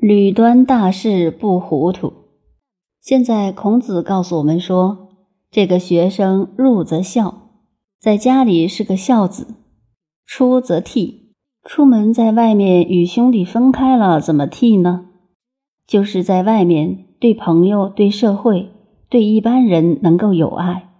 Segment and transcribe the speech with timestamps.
[0.00, 2.12] 吕端大事不糊涂。
[3.00, 5.08] 现在孔子告诉我们说，
[5.50, 7.50] 这个学生入则孝，
[8.00, 9.46] 在家里是个孝子；
[10.24, 11.32] 出则悌，
[11.64, 15.06] 出门在外面与兄弟分开了，怎么悌呢？
[15.84, 18.70] 就是在外面对朋友、对社会、
[19.08, 20.90] 对一般人能够有爱。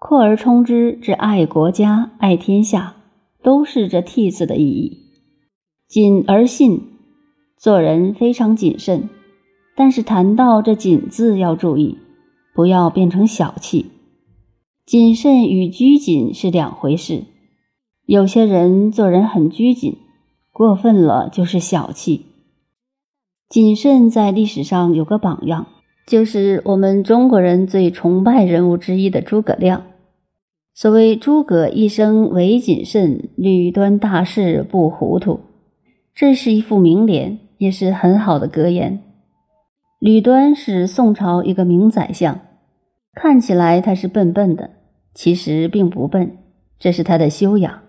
[0.00, 2.96] 扩而充之，至爱国家、爱天下，
[3.40, 4.98] 都是这悌字的意义。
[5.86, 6.88] 谨而信。
[7.62, 9.08] 做人非常谨慎，
[9.76, 11.96] 但是谈到这“谨”字要注意，
[12.56, 13.86] 不要变成小气。
[14.84, 17.22] 谨慎与拘谨是两回事。
[18.04, 19.98] 有些人做人很拘谨，
[20.50, 22.26] 过分了就是小气。
[23.48, 25.68] 谨慎在历史上有个榜样，
[26.04, 29.84] 就是我们中国人最崇拜人物之一的诸葛亮。
[30.74, 35.38] 所谓“诸葛一生唯谨慎，屡端大事不糊涂”，
[36.12, 37.38] 这是一副名联。
[37.62, 38.98] 也是很好的格言。
[40.00, 42.40] 吕端是宋朝一个名宰相，
[43.14, 44.70] 看起来他是笨笨的，
[45.14, 46.38] 其实并不笨，
[46.80, 47.82] 这是他的修养。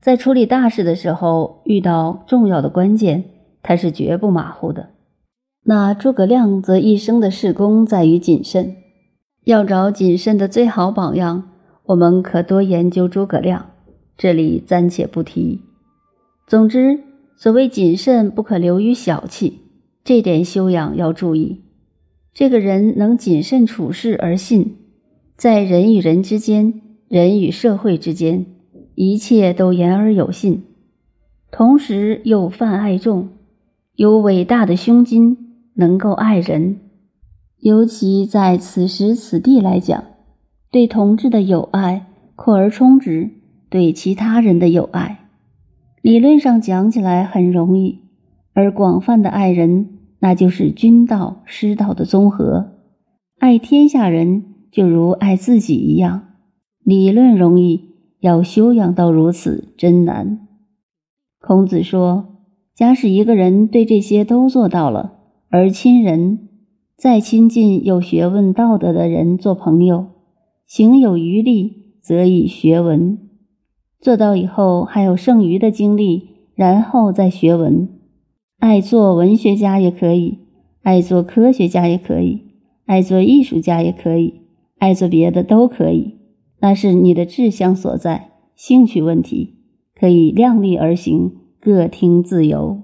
[0.00, 3.24] 在处理大事的时候，遇到重要的关键，
[3.60, 4.90] 他是绝不马虎的。
[5.64, 8.76] 那诸葛亮则一生的事功在于谨慎。
[9.46, 11.50] 要找谨慎的最好榜样，
[11.86, 13.70] 我们可多研究诸葛亮，
[14.16, 15.60] 这里暂且不提。
[16.46, 17.05] 总之。
[17.36, 19.60] 所谓谨慎，不可流于小气，
[20.02, 21.60] 这点修养要注意。
[22.32, 24.76] 这个人能谨慎处事而信，
[25.36, 28.46] 在人与人之间、人与社会之间，
[28.94, 30.64] 一切都言而有信，
[31.50, 33.28] 同时又泛爱众，
[33.94, 35.36] 有伟大的胸襟，
[35.74, 36.80] 能够爱人。
[37.60, 40.04] 尤其在此时此地来讲，
[40.70, 43.30] 对同志的友爱扩而充之，
[43.68, 45.25] 对其他人的友爱。
[46.06, 47.98] 理论上讲起来很容易，
[48.52, 49.88] 而广泛的爱人，
[50.20, 52.74] 那就是君道、师道的综合。
[53.40, 56.28] 爱天下人，就如爱自己一样。
[56.84, 60.46] 理论容易，要修养到如此，真难。
[61.40, 62.36] 孔子说
[62.72, 65.14] ：“假使一个人对这些都做到了，
[65.50, 66.38] 而亲人，
[66.96, 70.06] 再亲近有学问、道德的人做朋友，
[70.68, 73.18] 行有余力，则以学文。”
[74.00, 77.88] 做到以后还有剩余的精力，然后再学文。
[78.58, 80.38] 爱做文学家也可以，
[80.82, 82.42] 爱做科学家也可以，
[82.86, 84.42] 爱做艺术家也可以，
[84.78, 86.14] 爱做别的都可以。
[86.60, 89.56] 那是你的志向所在，兴趣问题，
[89.94, 92.80] 可以量力而行，各听自由。